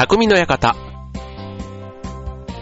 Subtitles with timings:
[0.00, 0.74] 匠の館。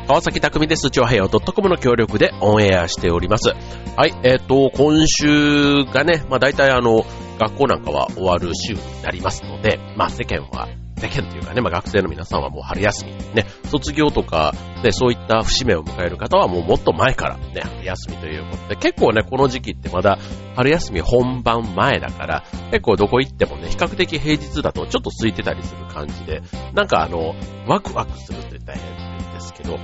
[0.08, 0.90] 川崎匠です。
[0.90, 3.50] 超平洋 .com の協力でオンエアしております。
[3.96, 7.04] はい、えっ、ー、と、今週がね、まあ大体あの、
[7.38, 10.66] 学校なんかは終わる週になりますので、まあ世間は
[10.98, 20.18] 世間というかね、まあ学生の皆さんはもう春休み、ね、卒業とか、で、そういった節目を迎える方はもうもっと前からね、春休みということで、結構ね、この時期ってまだ
[20.56, 26.42] 春休み本番前だから、結構どこ行ってもね、比較的平日だとちょっと空いてたりする感じで、
[26.74, 27.34] なんかあの、
[27.66, 29.78] ワクワクするって言ったら変ですけど、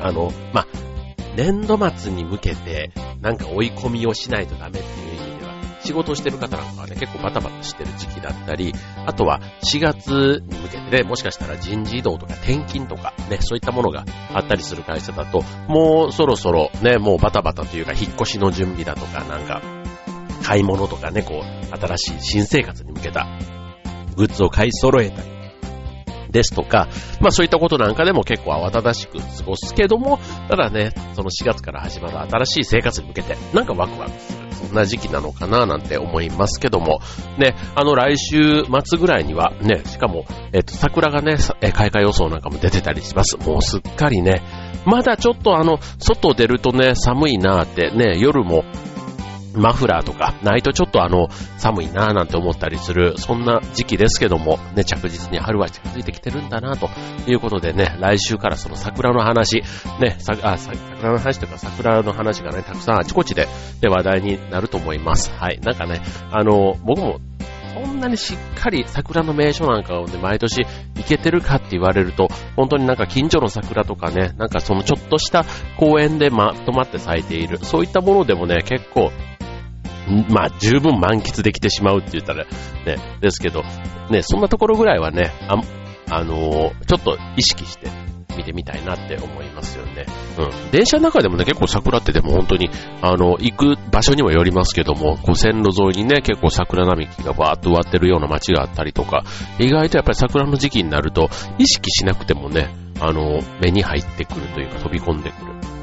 [0.00, 0.66] あの、まあ、
[1.36, 2.90] 年度末に向けて、
[3.20, 5.19] なんか追い込みをしないとダメっていう
[5.90, 8.72] 仕事をしてる方なんかはね、結構バタバタしてる時期だったり、
[9.06, 19.60] あとは4月に向けてね、もしかしたら人事異動とか転勤とかね、そういったものがあったりする会社だと、もうそろそろね、もうバタバタというか引っ越しの準備だとか、なんか、
[20.44, 23.26] 買い物とかね、こう、新しい新生活に向けた
[24.16, 25.40] グッズを買い揃えたり、
[26.30, 26.88] ですとか、
[27.20, 34.39] まあそういったことなんかでも結構慌ただしく過ごすけども、ただね、その4月から始まる新しい生活に向けて、なんかワクワクする。
[34.60, 37.00] そんな時期なのかななんて思いますけども、
[37.38, 41.36] ね、あの来週末ぐらいにはね、しかも、えっと、桜がね、
[41.72, 43.36] 開花予想なんかも出てたりします。
[43.38, 44.42] もうすっかりね、
[44.84, 48.64] まだちょっとあの、外出るとね、寒いなーってね、夜も
[49.54, 56.88] マフラーとかないとちょっとあの寒いなぁなんて思ったりするそんな時期ですけどもね着実に春は近づいてきてるんだなと
[57.26, 59.62] いうことでね来週からその桜の話
[60.00, 63.48] ねさあ桜の話とか桜の話がねたくさんあちこちで
[63.80, 65.30] で話題になると思います。
[65.32, 65.60] はい。
[65.60, 67.20] なんかねあの僕も
[67.74, 70.64] そんなにしっかり桜の名所なんかをね、毎年
[70.96, 75.44] 行けてるかって言われると、本当になんか近所の桜とかね、なんかそのちょっとした
[75.76, 79.10] 公園でまとまって咲いている、そういったものでもね、結構
[80.28, 83.62] まあ、十分満喫できてしまうって言ったら、ね、ですけど、
[84.10, 85.60] ね、そんなところぐらいはね、あ、
[86.10, 87.88] あのー、ちょっと意識して
[88.40, 90.06] 見てみたいなって思いますよね。
[90.38, 90.70] うん。
[90.70, 92.70] 電車の中でもね、結構桜ってでも本当に、
[93.02, 99.24] あの、行く場所にもよりますけども、こう線路沿いにね、結構桜並木がバーっと植わってるような街があったりとか、
[99.58, 101.28] 意外とやっぱり桜の時期になると、
[101.58, 102.70] 意識しなくてもね、
[103.00, 105.79] あの、目に入ってくるというか飛び込んでくる。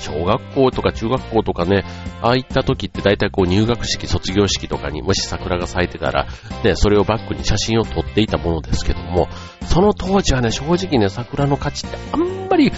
[0.00, 1.84] 小学校とか中学校とかね、
[2.20, 6.26] ああいった時って大体こう入学式、卒業式とかにもし桜が咲いてたら、
[6.64, 9.28] ね、それをバックに写真を撮っていたものですけども、
[9.66, 12.72] その当時はね、正直ね、桜の価値ってあんまり、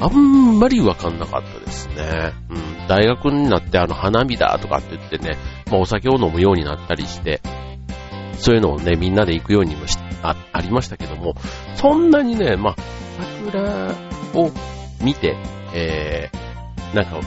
[0.00, 2.32] あんまりわかんなかったですね。
[2.50, 5.38] うん、大学になってあの花見だとかって言ってね、
[5.70, 7.40] まあお酒を飲むようになったりして、
[8.38, 11.34] そういうのをね、みんなで行くようにもしあありましたけども、
[11.76, 12.76] そんなにね、まあ、
[13.44, 13.94] 桜
[14.34, 14.50] を
[15.02, 15.36] 見て、
[15.74, 17.20] えー、なんか、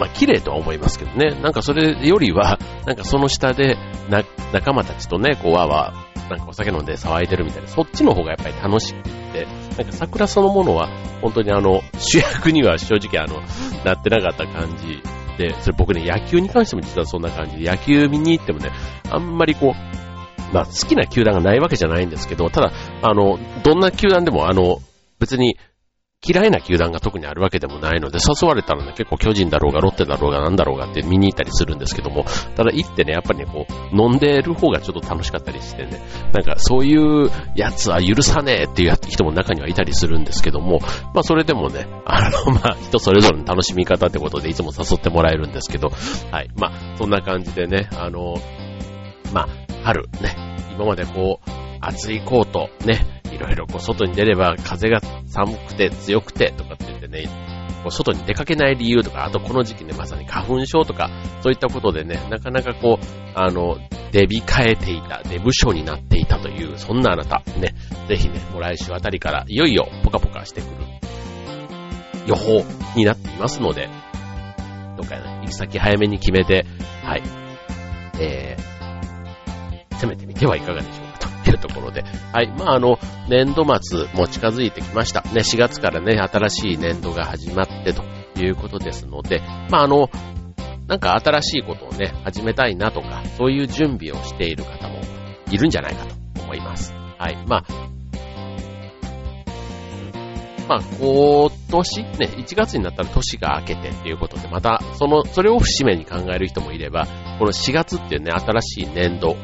[0.00, 1.38] まあ、綺麗とは思いますけどね。
[1.42, 3.76] なんかそれよりは、 なんかその下で、
[4.08, 5.94] な、仲間たちとね、こう、わわ、
[6.30, 9.02] なんかお酒飲んで騒いでるみたいな、そっちの方がやっぱり楽しく
[9.32, 9.46] て、
[9.76, 10.88] なんか桜そのものは、
[11.20, 13.42] 本当にあの、主役には正直あの、
[13.84, 15.02] なってなかった感じ
[15.36, 18.70] で、それ僕ね、野球に関しても実はそんな感じで、野球見に行ってもね、
[19.10, 24.78] あんまりこう、まあ、好きな球団がないわけじゃないんですけど、ただ、あの、どんな球団でも、あの、
[25.18, 25.56] 別に、
[26.24, 32.24] 嫌いな球団が特にあるわけでもないので、誘われたらね、結構巨人だろうが、ロッテだろうが、なんだろうがって見に行ったりするんですけども、
[32.54, 36.00] ただ行ってね、やっぱりね、こう、飲んでる方がちょっと楽しかったりしてね、
[36.32, 40.78] なんかそういうやつは許さねえっていう人も中にはいたりするんですけども、
[41.12, 45.88] まあそれでもね、あの、まあ人それぞれの楽しみ方ってことでいつも誘ってもらえるんですけど、
[46.30, 48.36] はい、まあそんな感じでね、あの、
[49.32, 49.48] まあ
[49.82, 50.36] 春ね、
[50.76, 51.50] 今までこう、
[51.80, 57.28] 厚いコート、ね、ろいろこう外に出れば風が寒くて強くてとかって言ってね、
[57.82, 61.10] こう外に出かけない理由とか、あとこの時期ね、まさに花粉症とか、
[61.42, 63.76] そういったことでね、なかなかこう、あの、
[64.12, 67.74] デビ変えていた、デブ症になっていたという、そんなあなた、ね、
[68.08, 70.70] ぜひね、もう来週あたりからいよいよポカポカしてくる
[72.26, 72.64] 予報
[72.94, 73.88] になっていますので、
[74.96, 76.66] どっかね、行き先早めに決めて、
[77.02, 77.22] はい、
[78.20, 81.01] えー、攻めてみてはいかがでしょうか。
[81.42, 82.48] っていうところで、はい。
[82.56, 82.98] まあ、あの、
[83.28, 85.22] 年度末も近づいてきました。
[85.22, 88.02] ね、4月からね、新しい年度が始まってと
[88.40, 89.40] いうことですので、
[89.70, 90.08] まあ、あの、
[90.86, 95.00] なんか新しいことをね、始めたいなとか、そういう準備をしている方も
[95.50, 96.92] いるんじゃないかと思います。
[97.18, 97.36] はい。
[97.46, 97.92] まあ、
[100.68, 107.06] まあ、今年、ね、1月になったら年が明けてっていうことで、また、その、それを節目に考える人もいれば、
[107.38, 109.36] この4月っていうね、新しい年度を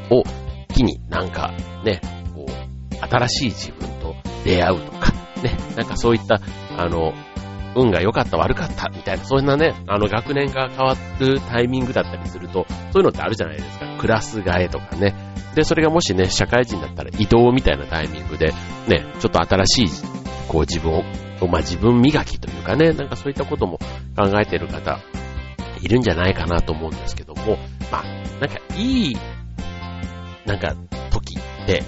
[0.83, 1.53] になんか
[1.85, 2.01] ね、
[2.35, 4.15] こう、新しい自分と
[4.45, 6.41] 出会うとか、ね、なんかそういった、
[6.77, 7.13] あの、
[7.75, 13.87] 運が良かった悪かったみたいな、そんなね、あの学年が変わるタイミングだったりすると、そういうのってあるじゃないですか。
[13.99, 15.15] クラス替えとかね。
[15.55, 18.53] で、それがもしね、社会人だったら移動みたいなタイミングで、
[18.87, 20.03] ね、ちょっと新しい、
[20.49, 21.03] こう自分を、
[21.49, 23.79] まあ自分磨きというかね、なんかそういったことも
[24.17, 24.99] 考えてる方、
[25.81, 27.59] いるんじゃないかなと思うんですけども、
[27.91, 28.05] まあ、
[28.41, 29.17] なんかいい、
[30.49, 30.75] なんか
[31.11, 31.83] 時って、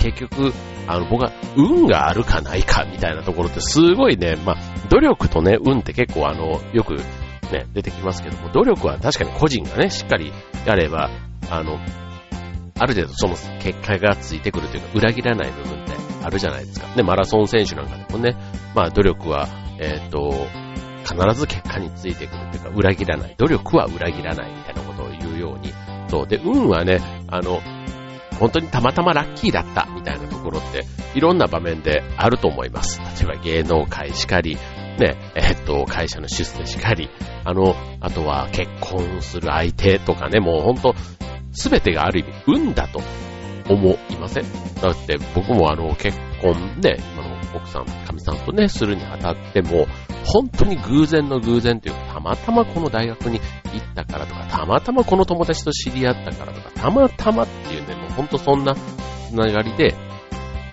[0.00, 0.52] 結局、
[0.86, 4.56] あの、僕は運があるかないかみたいなところってすごいね、まあ、
[4.88, 6.96] 努力とね、運って結構あの、よく
[7.52, 10.32] ね、出てきますけども、努力は確かに個人がね、しっかり
[10.66, 11.10] やれば、
[11.50, 11.78] あの、
[12.78, 15.92] ある程度その結果がついてくるというか、裏切らない部分って
[16.24, 16.88] あるじゃないですか。
[16.96, 18.36] ね、マラソン選手なんかでもね、
[18.74, 19.48] まあ努力は、
[19.78, 20.48] えっ、ー、と、
[21.04, 23.34] 必ず結果についてくるというか、裏切らない。
[23.36, 25.72] 努力は裏切らないみたいなことを言うように。
[26.08, 26.26] そう。
[26.26, 27.60] で、運はね、あの、
[28.40, 33.00] 本当にたまたまラッキーだったみたいなところって、いろんな場面であると思います。
[33.22, 34.56] 例えば芸能界しかり、
[34.98, 37.10] ね、えっと、会社の出世しかり、
[37.44, 40.94] あの、あとは結婚する相手とかね、もう本当
[41.52, 43.02] すべてがある意味、運だと
[43.70, 44.44] 思いません。
[44.82, 49.86] だって僕もあの、結婚ね、今の奥さん、かみさんとね、するにあたっても、
[50.24, 53.40] 本当に偶然の偶然というか、たまたまこの大学に
[53.72, 59.94] 行ったからとか、たまたまこの友達と知り合ったからとか、たまたまっていうね、もう本当そんなつながりで、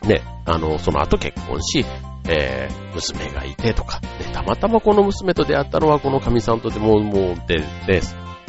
[0.04, 1.86] ね、あの、その後結婚し、
[2.30, 8.02] えー、娘がいてとか、ね、たまたまこの娘と出会ったのはこの神さんとでも、もう、で、で、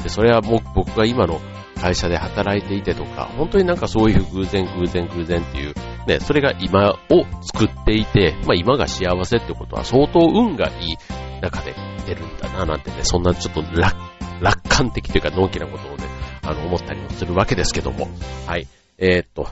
[0.03, 1.41] で、それはもう僕が今の
[1.79, 5.75] 会社で働いていてとか、本当になんかそういう偶然偶然偶然っていう、
[6.07, 10.97] ね、それが今を作っていて、まあ今が幸せってことは相当運がいい
[11.41, 11.75] 中で
[12.07, 13.97] 出るんだななんてね、そんなちょっと楽、
[14.41, 16.05] 楽観的というか、のんきなことをね、
[16.43, 18.09] あの、思ったりもするわけですけども。
[18.47, 18.67] はい。
[18.99, 19.49] えー、っと、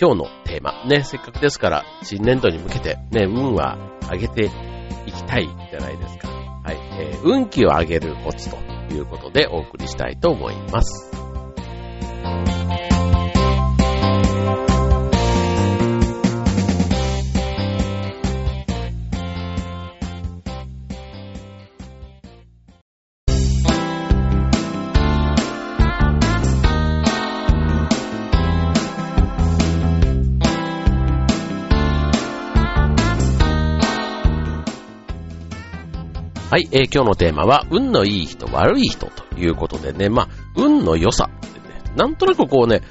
[0.00, 3.76] 今日のテーマ、ね、せっかくですから、新年度に向けて、ね、運は
[4.10, 4.50] 上げて
[5.06, 6.28] いきたいじゃないですか。
[6.28, 6.76] はい。
[6.98, 11.09] えー、運気を上げるコツということでお送りしたいと思います。
[36.50, 41.30] はい、えー、今日のテーマは、運のいい人、悪い人ということでね、まあ、運の良さ。
[41.46, 42.82] ってね、なんとなくこうね、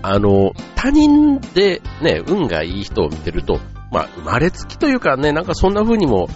[0.00, 3.60] あの、他人でね、運がいい人を見てると、
[3.90, 6.30] まあ、生まれつきというかね、なんかそんな風にも、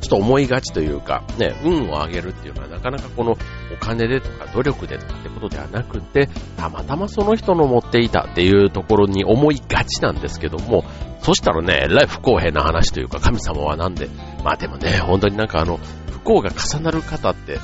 [0.00, 3.36] ちょっと思いがちというか、ね、運を上げるっていうのはなかなかこのお
[3.80, 10.84] 金でとか努力でとかってことではなくて、たまたまその人の持っていたっていうところに思いがちなんですけども、
[11.20, 14.08] そしたらね、えらい不公平な話というか、神様はなんで、
[14.44, 15.78] まあでもね、本当になんかあの、
[16.24, 17.58] 幸が重なる方って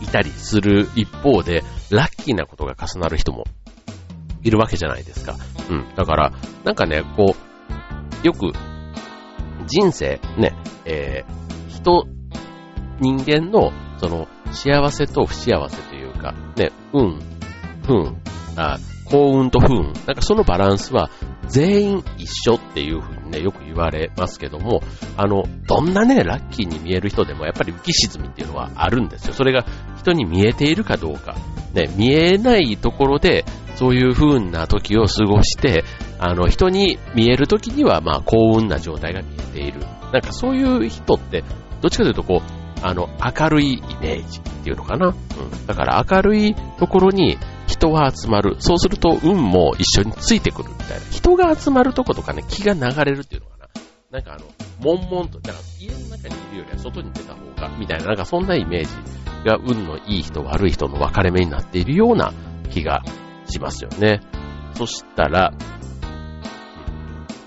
[0.00, 3.44] いたりする一方で、ラッキーなことが重なる人も
[4.42, 5.36] いるわけじゃないですか。
[5.70, 5.94] うん。
[5.94, 6.32] だから、
[6.64, 8.52] なんかね、こう、よく、
[9.66, 10.54] 人生、ね、
[10.84, 12.06] えー、人、
[13.00, 17.18] 人間の、その、幸せと不幸せというか、ね、運、
[17.84, 18.22] 不運、
[18.56, 21.10] あ幸運と不運、なんかそのバランスは
[21.48, 24.82] 全員一緒っていうふうにね、よく言われますけども、
[25.16, 29.34] あの、どんなね、ラッキーに見える人でもやっぱり浮き沈みっていうのはあるんですよ。
[29.34, 29.64] それが
[29.98, 31.36] 人に見えているかどうか。
[31.74, 33.44] ね、見えないところで、
[33.76, 35.84] そういう風な時を過ごして、
[36.18, 39.80] あの、人に見える時には、まあ、幸運な状態が見えている。
[40.12, 41.44] なんかそういう人って、
[41.80, 45.08] どっちかというとこう、あの、明るいイメージっていうのかな。
[45.08, 45.66] うん。
[45.66, 47.38] だから明るいところに
[47.68, 48.56] 人は集まる。
[48.58, 51.06] そうすると運も一緒についてくるみたいな。
[51.10, 53.68] 人が集まるとことかね、気が流れるっていうのかな。
[54.10, 54.46] なんかあの、
[54.80, 58.90] 悶々と、だから家の中にいるよりは外に出た方が、みたいな、なんかそんなイメージ
[59.44, 62.32] が運のいい人、悪い人の分かれ目になっているような
[62.70, 63.02] 気が
[63.48, 64.22] しますよね。
[64.74, 65.52] そしたら、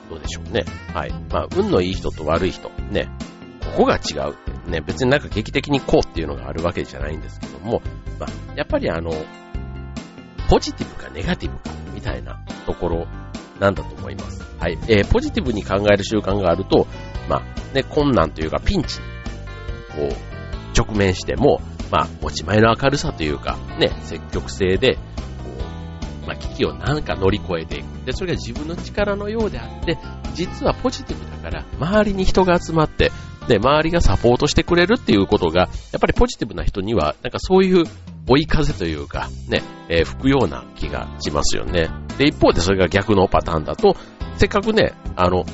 [0.09, 0.65] どうでしょうね。
[0.93, 1.13] はい。
[1.31, 3.09] まあ、運のいい人と悪い人、ね。
[3.75, 7.81] ここが違うってね、別になんか劇的にこうっていうのがあるわけじゃないんですけども、
[8.19, 9.11] まあ、やっぱりあの、
[10.51, 13.07] ポジティブかネガティブかみたいなところ
[13.61, 14.43] なんだと思います。
[14.59, 14.77] はい。
[14.89, 16.87] えー、ポジティブに考える習慣があると、
[17.29, 19.05] まあ、ね、困難というかピンチに、
[20.09, 24.99] こう、直面しても、まあ、持ち前の明るさというか、ね、積極性で、こ
[26.23, 28.05] うまあ、危機をなんか乗り越えていく。
[28.05, 29.97] で、それが自分の力のようであって、
[30.33, 33.13] 実はポジティブだから、周りに人が集まって、
[33.47, 35.67] で、周りがサポートしてくれるっていうことが、や
[35.97, 37.85] っぱりポジティブな人には、なんかそういう
[38.27, 41.89] 追い風というか、ね、えー、吹くような気がしますよね。
[42.17, 43.95] で、一方でそれが逆のパターンだと、
[44.37, 45.45] せっかくね、あの、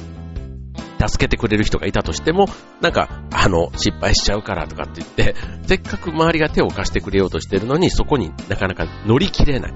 [1.05, 2.47] 助けてくれる人がいたとしても、
[2.81, 5.35] なんか、あの、失敗しちゃうからとかって言って、
[5.67, 9.73] せっかく周りが手を貸してくれようとしてるのに、そこになかなか乗り切れない。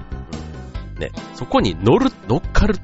[0.98, 2.76] ね、そこに乗る、乗っかる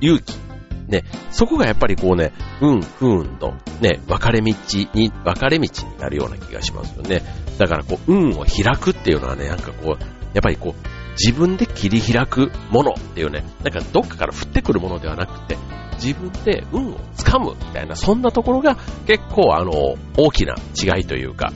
[0.00, 0.49] 勇気。
[0.90, 4.52] ね、そこがやっぱりこうね、運、不運と、ね、分かれ道
[4.94, 7.22] に、分かれ道になるような気がしますよね。
[7.58, 10.04] だからこう、運を開くっていうのはね、なんかこう、
[10.34, 15.56] やっぱりこう、自分で切り開くものっていうね、なんかどっかから降ってくるものではなくて、
[16.02, 21.52] 自分で運をつかむみたいな、そんなところが結構あの、大きな違いというか、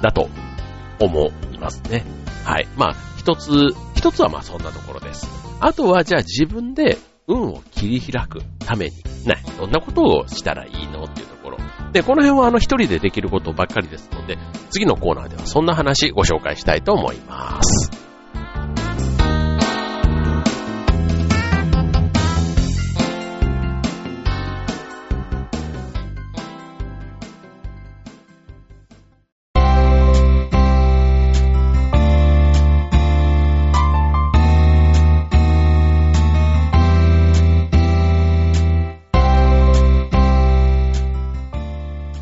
[0.00, 0.28] だと
[1.00, 2.04] 思いますね。
[2.44, 2.68] はい。
[2.76, 5.26] まあ、一つ、一つはまあそんなところです。
[5.60, 6.96] あとはじゃあ自分で
[7.30, 11.58] 運を切り開くために、ね、どんなことをしたらいいのっていうところ。
[11.92, 14.36] で、この辺はあの一人でできることばっかりですので、
[14.70, 17.99] 次のコーナーではそんな話ご紹介したいと思います。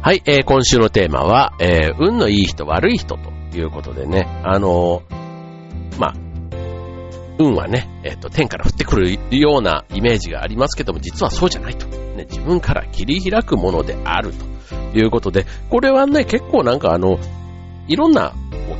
[0.08, 6.14] はい、えー、今週のテーマは、えー、運のいい人、悪い人ということでね、あのー、まあ、
[7.38, 11.86] 運はね、えっ、と、天から降ってくるようなイメージがありますけども、実はそうじゃないと。
[11.88, 17.18] ね、自分から切り開くものであるということで、これはね、結構なんかあの、
[17.86, 18.32] いろんな、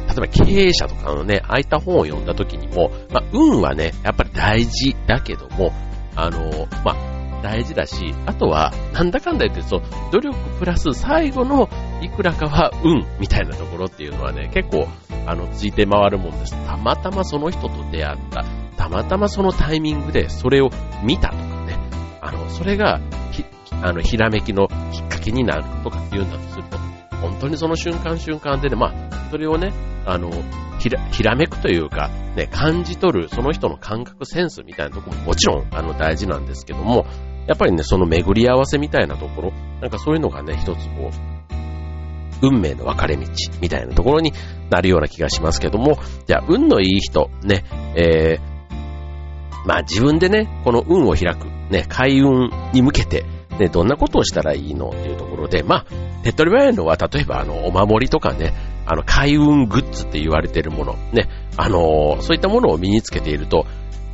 [0.09, 5.75] 例えば経営者とかのね、ああいった本を読んだ時にも、まあ、運はね、やっぱり大事だけども、
[6.17, 11.69] あの、まあ、大事だし、あとは、なんだかんだ言ってそう、努力プラス最後の
[12.01, 14.89] いくらかは運みたいなところっていうのはね、結構、
[15.27, 16.55] あの、ついて回るもんです。
[16.67, 18.45] たまたまその人と出会った、
[18.77, 20.71] たまたまそのタイミングでそれを
[21.03, 21.79] 見たとかね、
[22.21, 23.01] あの、それが、
[23.33, 23.45] ひ、
[23.83, 26.79] あの、ひらめきのきっかけになるとかっていうんだとすると、
[27.21, 29.73] 本当にその瞬間瞬間でね、まあ、それをね、
[30.07, 30.31] あの、
[30.79, 37.07] ひら、ひらめくというか、ね、感じ取る、その人の感覚センスみたいなとこももちろん、あの、大事なんですけども、
[37.49, 43.27] やっぱりね、その巡り合わせみたいなところ、なんかそういうのがね、一つこう、運命の分かれ道
[43.61, 44.35] みたいなところに
[44.71, 47.65] なるような気がしますけども、じゃあ、運のいい人、ね、
[47.97, 53.25] えー、まあ自分でね、この運を開く、ね、開運に向けて、
[53.59, 55.87] ね、どんなことをしたらいいのっていうところで、まあ、
[56.23, 58.53] 手っ取り早いのは、例えばあの、お守りとかね、
[58.85, 63.67] あの、開運グッズって言われてるもの、ね、あのー、そういったものを身につけていると、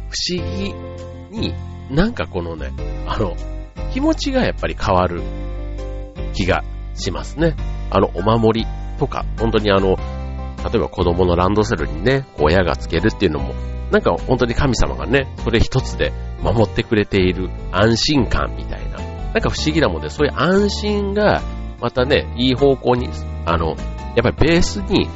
[0.09, 0.73] 不思議
[1.37, 1.53] に
[1.95, 2.73] なんかこのね、
[3.07, 3.37] あの、
[3.93, 5.23] 気持ちがやっぱり変わる
[6.35, 7.55] 気がしますね。
[7.91, 8.67] あの、お守り
[8.99, 9.97] とか、本当にあの、
[10.65, 13.55] 例えば子供のランドセルにね、親がつけるっていうのも、
[13.93, 21.43] なんか本当に神様がね、それ一つで守ってくれている安心感みたいな、なんか不思議なもんで、そういう安心が、
[21.81, 23.09] またね、いい方向に、
[23.47, 23.77] あの、やっ
[24.23, 25.09] ぱりベースに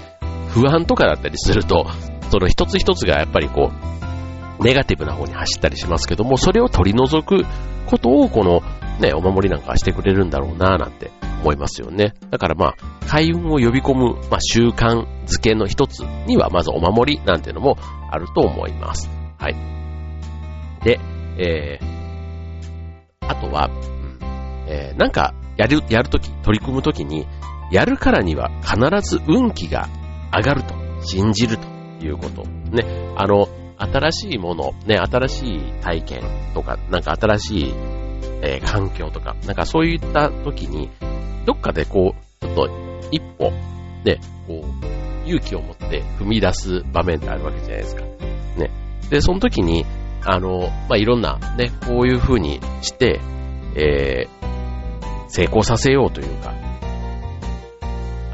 [0.51, 1.87] 不安とかだったりすると、
[2.31, 3.98] その一つ一つがやっぱりこう、
[4.61, 7.45] ネガティブな方に走ったりしますけども、それを取り除く
[7.87, 8.63] ことをこの
[9.01, 11.11] ね、お守りなんかしてくれるんだろうなぁなんて
[11.43, 12.15] 思いますよね。
[12.31, 17.77] だからまあ、開運を呼び込む、まあ、習慣づけの一つには、まずお守りなんていうのも
[18.11, 19.09] あると思います。
[19.39, 19.55] はい。
[20.85, 20.99] で、
[21.39, 24.19] えー、あとは、うん
[24.67, 27.27] えー、なんか、やる、やるとき、取り組むときに、
[27.71, 28.77] やるからには必
[29.09, 29.89] ず運気が
[30.35, 32.43] 上がると信じるということ。
[32.43, 33.47] ね、あの、
[33.79, 36.23] 新しいもの、ね、新しい体験
[36.55, 37.75] とか、なんか新しい、
[38.43, 40.91] えー、環境とか、なんかそういった時に、
[41.47, 42.69] どっかでこう、ちょっと
[43.11, 43.51] 一歩、
[44.05, 48.03] ね、こう、勇気を持って踏み出す場面ってあるわけじゃないですか。
[48.57, 48.71] ね。
[49.11, 49.85] で、その時に、
[50.25, 53.21] あの、まあ、いろんな、ね、こういう風にして、
[53.77, 56.55] えー、成功させようというか、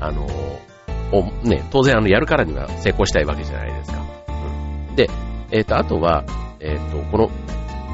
[0.01, 0.27] あの、
[1.43, 4.05] ね、当然あの、やるからには成功したいわけじゃないですか。
[4.89, 4.97] うん。
[4.97, 5.09] で、
[5.55, 6.25] えっ、ー、と、あとは、
[6.59, 7.31] えっ、ー、と、この、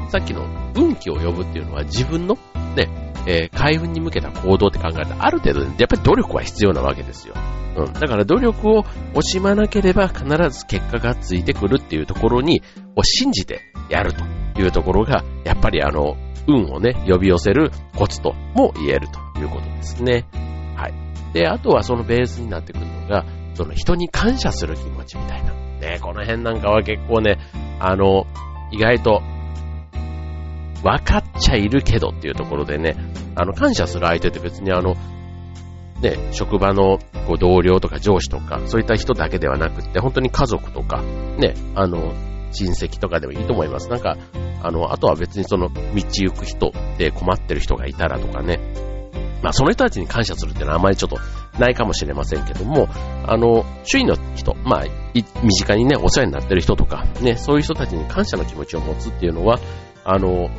[0.09, 2.35] さっきの運気を呼ぶっていうのは自分の
[2.75, 7.35] ね、えー、開運に向けた行動って考えたら、ある程度、やっぱり努力は必要なわけですよ。
[7.77, 7.93] うん。
[7.93, 12.63] だから努力を惜しまなければ必ず結果がついてくるっていうところに、
[12.95, 14.23] を信じてやると
[14.59, 20.25] いうところが、やっぱりあの、運をね、呼び寄せるコツとも言えるということですね。
[20.75, 20.93] はい。
[21.33, 25.40] で、あとはそのベースになってくるのが、その人に感謝する気持ちみたいな。
[25.99, 27.37] この辺なんかは結構ね、
[27.79, 28.25] あの、
[28.71, 29.21] 意外と、
[30.83, 32.95] 分かっちゃいるけどっていうところでね、
[33.35, 34.95] あの、感謝する相手って別にあの、
[36.01, 41.01] ね、職場のこう同僚とか上司とか、そういった人だけではなくって、本当に家族とか、
[41.37, 42.13] ね、あの、
[42.51, 43.89] 親戚とかでもいいと思います。
[43.89, 44.17] なんか、
[44.63, 48.59] あの、あとは別にその、道行く人で困ってる人がいたらとかね、
[49.41, 51.17] まあその人たちに感謝するっていうのはあまりちょっと
[51.59, 52.87] ないかもしれませんけども、
[53.25, 54.83] あの、周囲の人、まあ、
[55.13, 59.59] 身近にね、お世話になってる人とか、ね、そういう人たちに感謝の気持ちを持つっていうのは、
[60.03, 60.49] あの、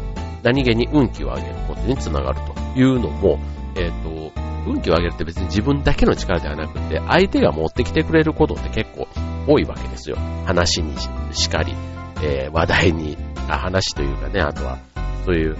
[0.42, 3.38] 何気に運気を上げることにつながるというのも、
[3.76, 4.32] えっ、ー、と、
[4.66, 9.08] 運気を上げるって別に自分だけの力ではなくて、相手が持ってきてくれることって結構
[9.48, 10.16] 多いわけですよ。
[10.46, 10.94] 話に
[11.32, 11.74] しかり、
[12.22, 13.16] えー、話題に、
[13.48, 14.78] あ、話というかね、あとは、
[15.24, 15.56] そういう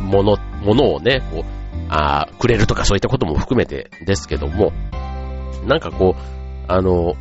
[0.00, 1.57] もの、ものをね、こう、
[1.88, 4.72] あくれるとかそういったことも含めてですけども、
[5.66, 6.20] なんかこう、
[6.68, 7.14] あの、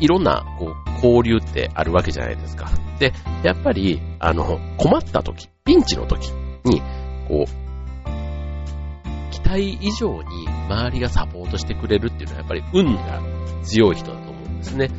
[0.00, 2.70] いろんなこう交流ってあるわけじゃないですか。
[2.98, 6.32] で、やっぱり、あの、困った時、ピンチの時
[6.64, 6.80] に、
[7.28, 7.62] こう、
[9.32, 13.20] 期待以上に周りがサポートしてくれるっていうのはやっぱり運が
[13.62, 14.90] 強い人だと思うんですね。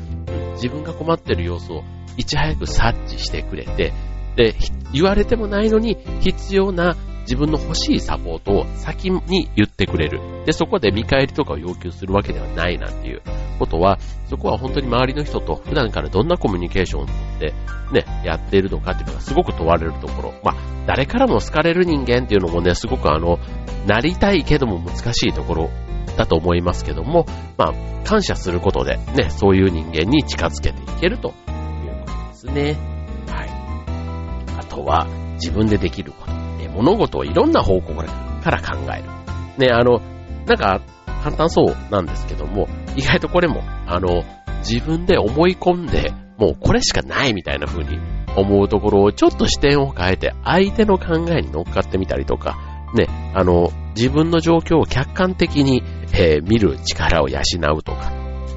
[0.53, 1.83] 自分が困ってる様子を
[2.17, 3.93] いち早く察知してくれて、
[4.35, 4.55] で、
[4.93, 10.21] 言われてもないのに必要な自分の欲しいサポートを先に言ってくれる。
[10.45, 13.21] で、そこで見返りとかを要求するわけではないなんていう
[13.59, 13.97] ことは、
[14.29, 17.53] そこは本当に周りの人と普段からどんなコミュニケーションをとって
[17.91, 20.33] ね、やっているのかっていうのがすごく問われるところ。
[20.43, 20.55] まあ、
[20.87, 23.39] 誰からも好かれる人間っていうのもね、すごくあの、
[23.87, 25.69] なりたいけども難しいところ
[26.17, 27.25] だと思いますけども、
[27.57, 31.33] まあ、感謝することでね、そういう人間に近づけていけるという
[32.05, 32.77] ことですね。
[33.27, 33.49] はい。
[34.59, 36.22] あとは、自分でできること。
[36.73, 39.03] 物事をいろんな方向から考える。
[39.57, 40.01] ね、あの、
[40.45, 40.81] なんか、
[41.23, 44.23] 簡単そうなんですけども、意外とこれも、あの、
[44.59, 47.99] 自分で思い込んで、もうこれしかないみたいな風に
[48.35, 52.57] 思うところをちょっと視点を変えて、相手の考えに乗っかってみたりとか、
[52.93, 57.39] ね、あの、自分の状況を客観的に、えー、見る力を養
[57.75, 58.11] うとか、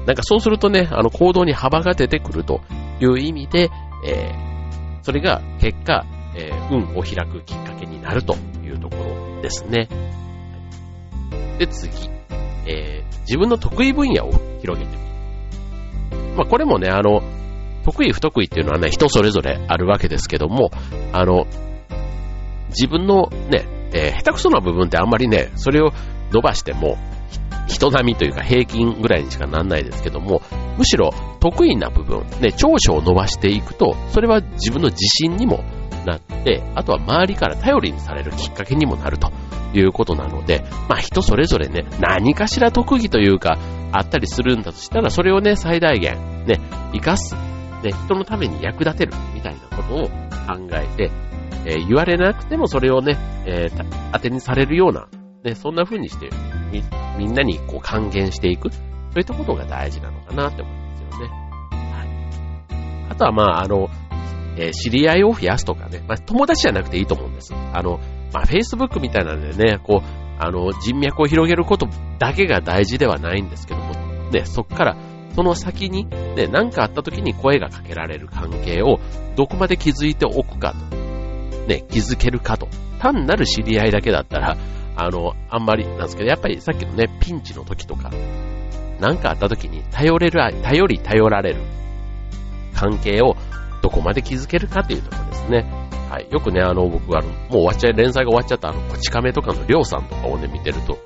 [0.05, 2.61] なんかそうするとね、あの行動に幅が出てくると
[3.01, 3.69] いう意味で、
[4.05, 6.05] えー、それが結果、
[6.35, 9.89] えー、運を開くきっかけになるというところですね。
[11.59, 11.91] で、次。
[12.69, 16.35] えー、自分の得意分野を広げてみる。
[16.35, 17.21] まあ、これもね、あの、
[17.83, 20.71] 得意不得意っていうのはね、人それぞれあるわけですけども、
[21.13, 21.47] あの、
[22.69, 25.91] 自分のね、えー、下手くそな部分ってあんまりね、それを
[26.31, 26.97] 伸ばしても、
[27.67, 30.41] 人並みというか平均ぐらいにしかなんないですけども、
[30.77, 35.63] むしろ得意な部分、ね、長所を伸ばしていくと、それは自分の自信にも
[36.07, 39.31] なって、あとは周りから頼りにされるきっかけにもなると
[39.73, 43.57] いうことなので、まあ人それぞれね、何かしら特技というか、
[43.91, 46.59] あったりするんだとしたら、それをね、最大限、ね、
[46.93, 51.11] 活かす、ね、人のために役立てるみたいなことを考えて、
[51.65, 55.07] えー、言われなくてもそれをね、えー、当てにされるような、
[55.43, 56.29] ね、そんな風にして
[56.71, 56.81] み、
[57.17, 58.79] みんなにこう還元していく、そ
[59.15, 61.27] ういったことが大事なのかなって思いますよね。
[61.71, 63.11] はい。
[63.11, 63.89] あとはまあ、あの、
[64.57, 67.53] えー、知り合いを増やすとかね、まあ、友達じゃなくていいと思うんです。
[67.53, 67.99] あの、
[68.33, 71.87] まあ、Facebook みたいなんでね、こう、あの、人脈を広げること
[72.19, 73.93] だけが大事ではないんですけども、
[74.31, 74.97] ね、そっから、
[75.35, 78.99] その先に、ね、何かあった時に声がかけられる関係を
[79.35, 80.97] どこまで築いておくかと、
[81.67, 82.67] ね、気づけるかと。
[82.99, 84.57] 単なる知り合いだけだったら、
[84.95, 88.11] あの、あんまりなんですけど、やっぱりさっきのね、ピンチの時とか、
[88.99, 91.61] 何かあった時に頼れる、頼り頼られる
[92.73, 93.35] 関係を
[93.81, 95.87] どこまで気づけるかっていうところですね。
[96.09, 96.27] はい。
[96.31, 100.97] よくね、あの、僕は、もう終わっちゃい、連載が終わっちゃったあの、こち亀とかのりょうさんとかをね、見てると、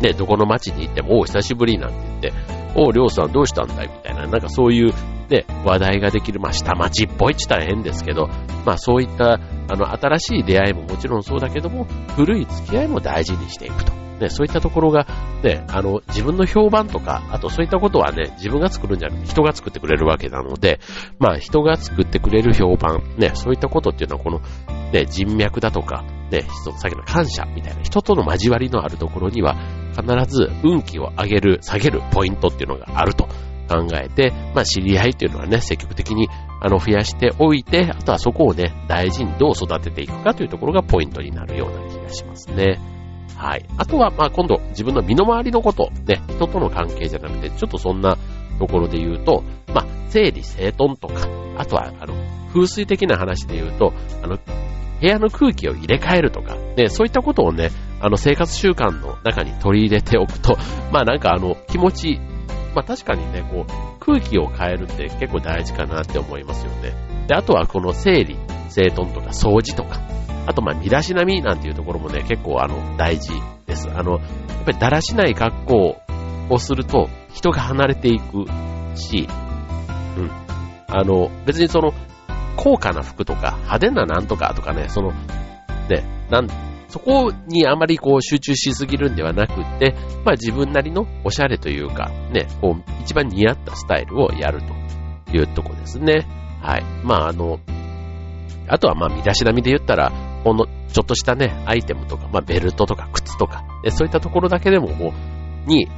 [0.00, 2.32] ね、どこの街に行っても、お久しぶりなんて言って、
[2.74, 4.92] おりょうさんどうしたんだいみたいな、なんかそういう、
[5.28, 8.28] ね、話題ができる、まあ、下町っぽいって言ったら変ですけど、
[8.64, 9.38] まあ、そういった、あ
[9.76, 14.03] の、新しい出会いももちろんそうだけども、古い付き合いも大事にしていくと。
[14.24, 15.06] ね、そういったところが、
[15.42, 20.80] ね、あの、自分の評判とか、あとそういったことはね、自分が作るんじゃなくて人が作ってくれるわけなので、
[21.18, 24.40] まあ人が作ってくれる評判、ね、そういったことっていうのはこの、
[24.92, 26.42] ね、人脈だとか、ね、
[26.78, 29.56] さっきの感謝みたいな人との交わりのあるところには、
[29.92, 33.26] 必ず運気を上げる、下げるポイントっていうのがあると
[33.68, 36.28] 考えて、まあ知り合いっていうのはね、積極的に
[36.60, 42.93] あの増やしておいて、あとはそこをね、大事にどう育てていくかというところがポイントになるような気がしますね。
[43.36, 43.64] はい。
[43.76, 48.16] あとは、まあ今度、自分の身の回りのこと、ね、人との関係じゃなくて、ちょっとそんな
[48.58, 49.42] ところで言うと、
[49.74, 51.26] まあ、整理整頓とか、
[51.58, 52.14] あとは、あの、
[52.52, 54.38] 風水的な話で言うと、あの、
[55.00, 60.56] 部屋の空気を入れ替えるとか、ね、そういったことをね、あの、生活習慣の中に取り入れておくと、
[60.92, 62.20] まあなんかあの、気持ち、
[62.74, 66.94] まあ確かにね、こう、空気を変えるって結構大事かなって思いますよね。
[67.26, 68.36] で、あとはこの整理、
[68.68, 70.00] 整頓とか掃除とか、
[70.46, 73.32] あと、まあ、身だしなみなんていうところもね、結構、あの、大事
[73.66, 73.88] です。
[73.90, 74.20] あの、やっ
[74.64, 75.96] ぱりだらしない格好
[76.50, 78.46] をすると、人が離れていく
[78.96, 79.28] し、
[80.16, 80.30] うん。
[80.88, 81.92] あの、別にその、
[82.56, 85.12] 高価な服とか、派手ななんとかとかね、その、
[85.88, 86.48] ね、なん、
[86.88, 96.24] そこにあまりこう集中しすぎるんではなくって、まあ自分なりのおしゃれというか、ね、こう一番似合ったスタイルをやるというとこですね。
[96.62, 96.84] はい。
[97.02, 97.58] まああの、
[98.68, 100.12] あとはまあ身だしなみで言ったら、
[100.44, 105.12] ほんのちょっとしたね、アイテムとか、まあベルトとか靴とか、そういったところだけでもも
[105.66, 105.88] う、に、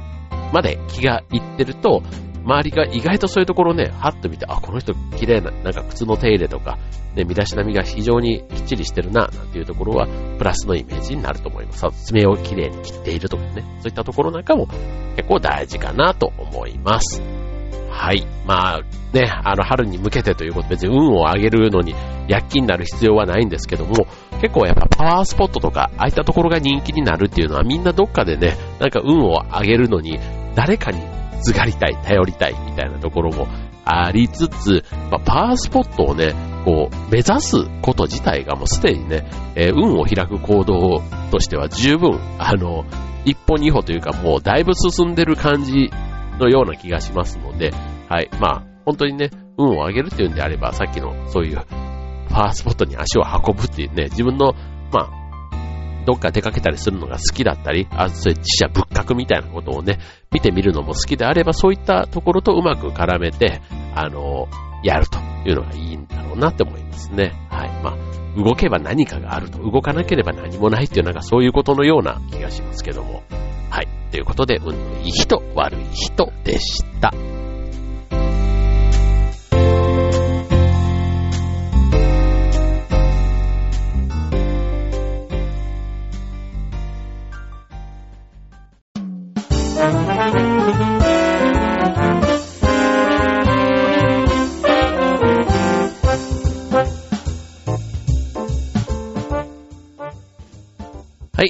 [0.53, 2.01] まで気がいってると、
[2.43, 6.79] 周りが意外とそういうところね、はっと見て、あ、この人綺麗な、なんか靴の手入れとか、
[7.13, 10.07] ね、身だしなみが非常にきっちりしてるな、なんていうところは、
[10.37, 11.85] プラスのイメージになると思います。
[12.05, 14.67] 爪を綺麗に切っているとかね、そういったところなんかも
[15.17, 17.46] 結構大事かなと思います。
[17.97, 18.27] はい。
[18.45, 18.81] まあ、
[19.11, 21.95] ね、あの、春に向けてということ、別に運を上げるのに
[22.27, 24.05] 躍起になる必要はないんですけども、
[24.39, 30.19] 結構やっぱパワースポットとか、ああいったところが人気になるっていうのはみんなどっかでね、なんか運を上げるのに、
[30.53, 31.01] 誰かに
[31.41, 33.47] すがりたい、頼りたいみたいなところも
[33.83, 42.85] ありつつ、まあ、パワースポットをね、こう、目指すこと自体がもうすでにね、えー、運を開く行動としては十分、あの、
[43.25, 45.91] 一歩二歩というかもうだいぶ進んでる感じ
[46.39, 47.71] のような気がしますので、
[48.09, 48.29] はい。
[48.39, 54.53] まあ、本当にね、運を上げるっていうんであれば、さっきのそういう、ファースポットに足を運ぶっていうね、自分の、
[54.91, 59.99] まあ、どっか出かけたりするのが好きだったり、あ、そういう自社仏閣みたいなことをね、
[60.31, 63.61] 見てみるのも好きであれば、そういったところとうまく絡めて、
[63.93, 64.47] あの、
[64.83, 67.33] やるというのがいいんだろうなって思いますね。
[67.49, 67.69] はい。
[67.83, 73.23] まあ、動けば何かがあると、動かなければ何もないっていうなんかそういうことのような気がしますけども。
[74.11, 77.11] ということで、運のいい人、悪い人でした。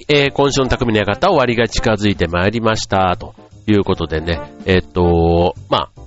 [0.09, 3.35] えー、今週の匠の館終わりが近づいてまいりました、と
[3.67, 6.01] いうことでね、えー、っと、まあ、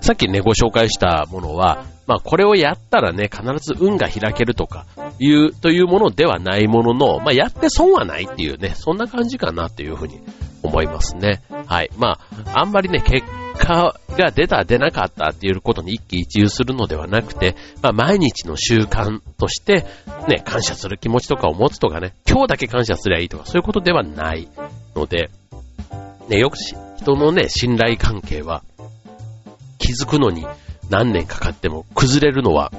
[0.00, 4.86] さっきね、ご紹介したものは、まあ、これをやったらね、必ず運が開けるとか、
[5.18, 10.20] いう、というものではないものの、まあ、やって損はないっていうね、そんな感じかなっていうふうに
[10.62, 11.42] 思いますね。
[11.66, 11.90] はい。
[11.98, 12.20] ま
[12.54, 13.26] あ、あんまりね、結
[13.58, 19.86] 果が出た、出なかったっていうことに一喜一憂するのではなくて、まあ、毎日の習慣として、
[20.28, 24.48] ね、感謝する気持ちとかを持つとかね、今日だけ感謝すりゃいいとか、そういうことではない
[24.94, 25.30] ので、
[26.28, 26.56] ね、よく
[26.96, 28.62] 人のね、信頼関係は、
[29.78, 30.46] 気づくのに
[30.90, 32.70] 何年かかっても崩れるのは、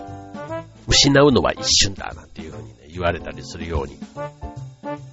[0.88, 3.98] 失うのは一瞬だ、なんていうふうにね、言われたりするように、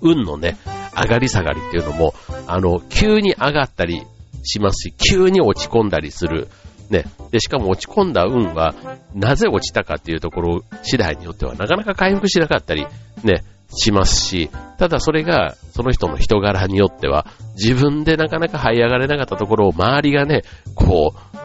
[0.01, 0.57] 運のね、
[0.95, 2.15] 上がり下がりっていうのも、
[2.47, 4.03] あの、急に上がったり
[4.49, 6.49] しますし、急に落ち込んだりする。
[6.91, 7.05] ね。
[7.31, 8.75] で、しかも落ち込んだ運は、
[9.15, 12.87] なぜ落ちたかっていうところ次第によっては、なかなか回復しなかったり、
[13.23, 20.43] ね、しますし、ただそれが、その人の人柄によっては、自分でなかなか這い上がれなかったところを周りがね、
[20.75, 21.38] こう、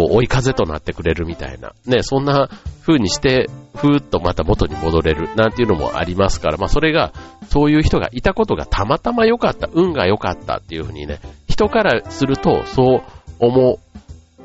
[0.00, 2.48] こう追い風となってくれるみたいな、ね、そんな
[2.86, 7.12] 風にして、ふーっとまた元に戻れる、なんていうのもありますから、まあそれが、
[7.50, 13.02] そういう人がいたことがたまたま良かった、運が良かったっていう風にね、人からするとそう
[13.38, 13.78] 思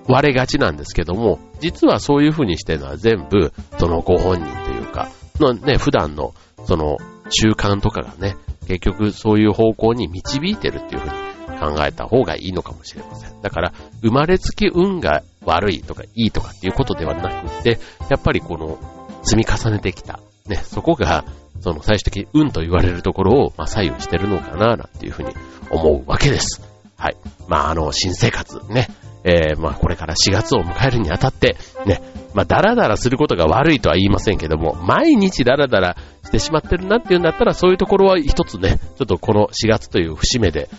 [0.07, 5.07] われがちなんですけども、実はそういう風にしてるのは全部、そのご本人というか、
[5.39, 6.33] のね、普段の
[6.65, 6.97] その
[7.29, 8.35] 習慣とかがね、
[8.67, 11.35] 結局そういう方向に導いてるっていう風に
[11.75, 13.41] 考えた方がいいのかもしれません。
[13.41, 17.79] だから、生まれつき運が悪いとかいいとかっていうことではなくて、
[18.09, 18.77] やっぱりこの
[19.23, 21.25] 積み重ねてきた、ね、そこが、
[21.61, 25.33] その最終的に運と言われるところを、まあ、左右してるのかな、なんていうふうに
[25.69, 26.61] 思うわけです。
[26.97, 27.17] はい。
[27.47, 28.87] まあ、あの、新生活ね、
[29.23, 32.01] えー、まあ、これから4月を迎えるにあたって、ね、
[32.35, 40.69] まあ、ダラダラすることが悪いとは言いませんけども、毎日ダラダラしてしまってるなっていうんだったら、そういうところは一つね、ちょっとこの4月という節目で、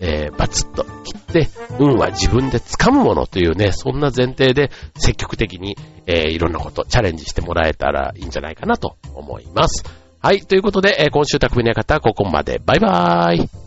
[0.00, 5.76] えー、バツッと切って、運は自分で掴むものというね、そんな前提で積極的に、
[6.06, 9.84] えー、いろんなこと、チャレンジしてもらえたらいいんじゃないかなと思います。
[10.20, 12.60] はい、ということで、えー、今週匠の方はここまで。
[12.64, 13.63] バイバーイ。